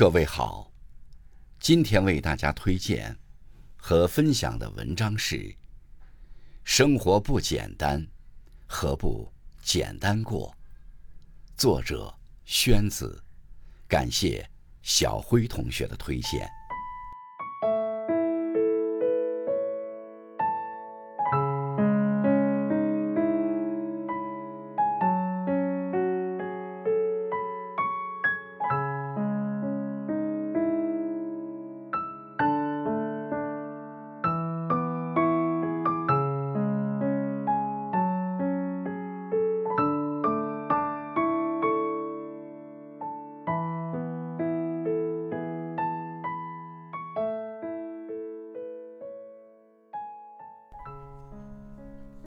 [0.00, 0.72] 各位好，
[1.58, 3.14] 今天为大家推荐
[3.76, 5.36] 和分享的文章是
[6.64, 8.02] 《生活不简单，
[8.66, 9.30] 何不
[9.62, 10.56] 简单过》。
[11.54, 12.10] 作者
[12.46, 13.22] 宣子，
[13.86, 14.48] 感谢
[14.80, 16.50] 小辉同学的推荐。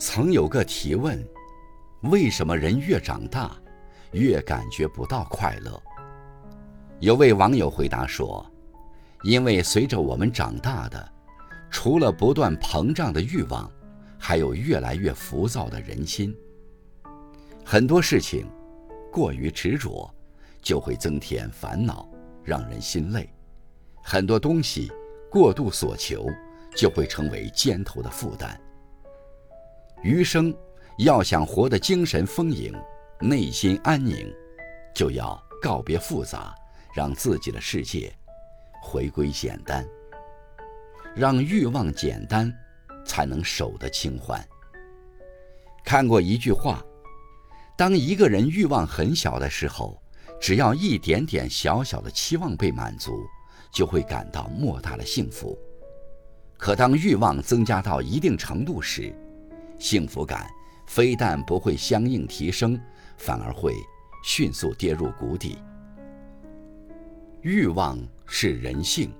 [0.06, 1.18] 曾有个提问：
[2.02, 3.56] 为什么人越长大，
[4.12, 5.82] 越感觉不到快乐？
[7.00, 8.46] 有位网友回答说
[9.24, 11.10] ：“因为随着我们长大的，
[11.72, 13.72] 除了不断膨胀的欲望，
[14.20, 16.36] 还有越来越浮躁的人心。
[17.64, 18.46] 很多事情
[19.10, 20.14] 过于执着，
[20.62, 22.06] 就会增添烦恼，
[22.44, 23.24] 让人心累；
[24.04, 24.92] 很多东西
[25.32, 26.28] 过度所求，
[26.76, 28.60] 就会成为肩头的负担。”
[30.04, 30.54] 余生
[30.98, 32.74] 要想活得精神丰盈、
[33.22, 34.30] 内心安宁，
[34.94, 36.54] 就要告别复杂，
[36.94, 38.14] 让自己的世界
[38.82, 39.88] 回归简单，
[41.16, 42.54] 让欲望简单，
[43.06, 44.46] 才能守得清欢。
[45.86, 46.84] 看过一句话：
[47.78, 49.98] 当一个人欲望很小的时候，
[50.42, 53.14] 只要一点点小小的期望被满足，
[53.72, 55.58] 就会感到莫大的幸福；
[56.58, 59.16] 可当欲望增加到一定程度时，
[59.84, 60.50] 幸福感
[60.88, 62.80] 非但不会相应提升，
[63.18, 63.74] 反而会
[64.24, 65.58] 迅速跌入谷底。
[67.42, 69.14] 欲望是人性，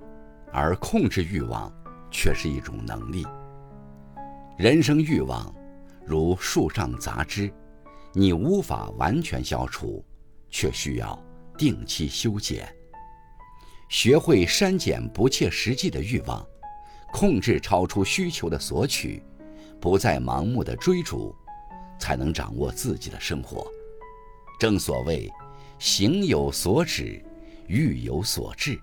[0.50, 1.70] 而控制欲望
[2.10, 3.26] 却是一种能力。
[4.56, 5.54] 人生欲望
[6.02, 7.52] 如树上杂枝，
[8.14, 10.02] 你无法完全消除，
[10.48, 11.22] 却需要
[11.58, 12.66] 定期修剪。
[13.90, 16.42] 学会删减不切实际的欲望，
[17.12, 19.22] 控制超出需求的索取。
[19.80, 21.34] 不再盲目的追逐，
[21.98, 23.66] 才能掌握自己的生活。
[24.58, 25.30] 正所谓，
[25.78, 27.22] 行有所止，
[27.66, 28.80] 欲有所至。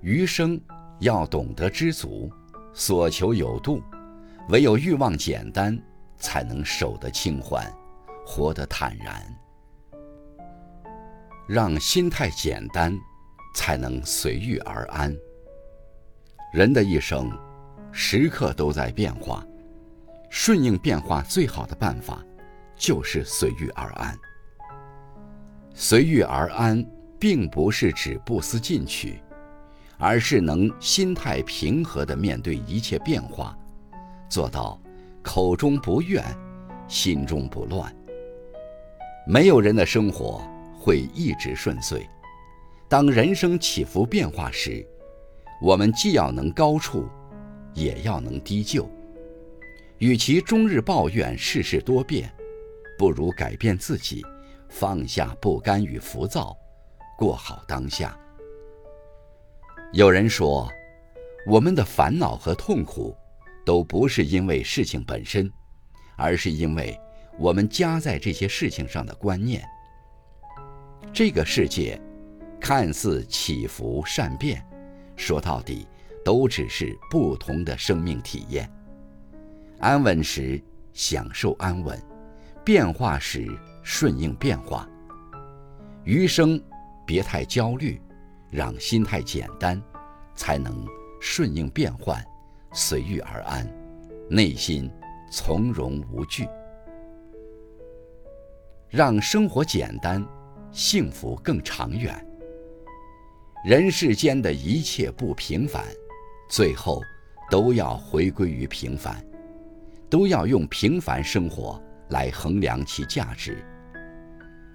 [0.00, 0.58] 余生
[1.00, 2.30] 要懂得知足，
[2.72, 3.82] 所求有度。
[4.48, 5.78] 唯有欲望简单，
[6.16, 7.70] 才能守得清欢，
[8.26, 9.22] 活得坦然。
[11.46, 12.96] 让心态简单，
[13.54, 15.14] 才能随遇而安。
[16.52, 17.30] 人的一生，
[17.92, 19.46] 时刻都在变化。
[20.28, 22.24] 顺应变化最好的办法，
[22.76, 24.16] 就是随遇而安。
[25.74, 26.86] 随遇而安，
[27.18, 29.20] 并不是指不思进取，
[29.98, 33.58] 而是能心态平和地面对一切变化，
[34.28, 34.80] 做到
[35.20, 36.24] 口中不怨，
[36.86, 37.92] 心中不乱。
[39.26, 40.40] 没有人的生活
[40.78, 42.08] 会一直顺遂，
[42.88, 44.86] 当人生起伏变化时，
[45.60, 47.08] 我们既要能高处，
[47.74, 48.88] 也要能低就。
[49.98, 52.32] 与其终日抱怨世事多变，
[52.96, 54.24] 不如改变自己，
[54.68, 56.56] 放下不甘与浮躁，
[57.18, 58.18] 过好当下。
[59.92, 60.70] 有人说，
[61.46, 63.14] 我们的烦恼和痛苦，
[63.66, 65.50] 都不是因为事情本身，
[66.16, 66.98] 而是因为
[67.38, 69.62] 我们加在这些事情上的观念。
[71.12, 72.00] 这个世界，
[72.60, 74.64] 看似起伏善变，
[75.16, 75.88] 说到底，
[76.24, 78.70] 都只是不同的生命体验。
[79.78, 82.00] 安稳时享受安稳，
[82.64, 83.48] 变化时
[83.82, 84.88] 顺应变化。
[86.04, 86.62] 余生
[87.06, 88.00] 别太焦虑，
[88.50, 89.80] 让心态简单，
[90.34, 90.86] 才能
[91.20, 92.22] 顺应变换，
[92.72, 93.66] 随遇而安，
[94.28, 94.90] 内心
[95.30, 96.46] 从容无惧。
[98.88, 100.26] 让生活简单，
[100.72, 102.26] 幸福更长远。
[103.64, 105.84] 人世间的一切不平凡，
[106.50, 107.00] 最后
[107.50, 109.24] 都要回归于平凡。
[110.10, 113.64] 都要用平凡生活来衡量其价值。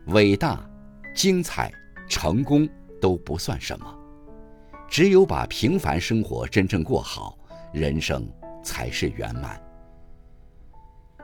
[0.07, 0.65] 伟大、
[1.13, 1.69] 精彩、
[2.07, 2.67] 成功
[3.01, 3.99] 都不算什么，
[4.87, 7.37] 只有把平凡生活真正过好，
[7.73, 8.25] 人生
[8.63, 9.61] 才是圆满。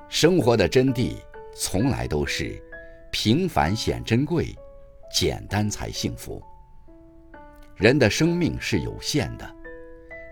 [0.10, 1.16] 生活的真谛
[1.56, 2.62] 从来都是
[3.14, 4.54] 平凡显珍贵，
[5.10, 6.44] 简单才幸福。
[7.78, 9.56] 人的生命是有限的，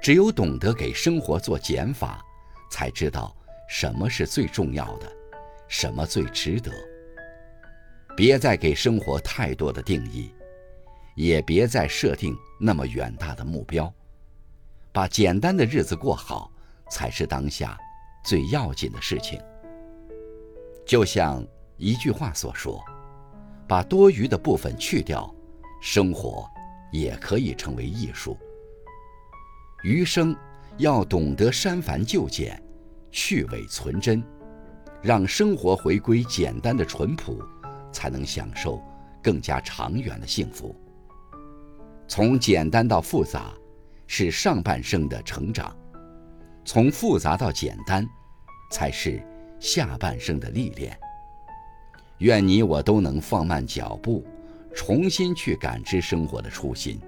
[0.02, 2.24] 只有懂得给生活做减法，
[2.72, 3.36] 才知道。
[3.72, 5.06] 什么是最重要的？
[5.68, 6.72] 什么最值得？
[8.18, 10.34] 别再给生活太多的定义，
[11.16, 13.94] 也别再设定那么远大的目标，
[14.92, 16.52] 把简单的日子过好，
[16.90, 17.78] 才是当下
[18.24, 19.40] 最要紧的事情。
[20.84, 21.46] 就像
[21.78, 22.84] 一句话所说
[23.70, 25.32] ：“把多余的部分去掉，
[25.80, 26.50] 生活
[26.92, 28.36] 也可以成为艺术。”
[29.84, 30.36] 余生
[30.78, 32.62] 要懂得删繁就简，
[33.12, 34.22] 去伪存真，
[35.02, 37.42] 让生活回归简单的淳朴，
[37.92, 38.82] 才能享受
[39.24, 40.76] 更加长远的幸福。
[42.08, 43.54] 从简单到复杂，
[44.06, 45.72] 是上半生的成长；
[46.66, 48.06] 从复杂到简单，
[48.72, 49.22] 才是
[49.60, 50.98] 下半生的历练。
[52.18, 54.26] 愿你我都能放慢脚步，
[54.76, 57.00] 重新去感知生活的初心，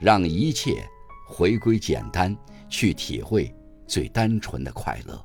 [0.00, 0.84] 让一切
[1.32, 2.36] 回归简单，
[2.68, 3.50] 去体会
[3.86, 5.18] 最单纯的快乐。